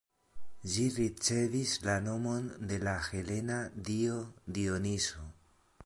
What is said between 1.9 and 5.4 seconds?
nomon de la helena dio Dionizo.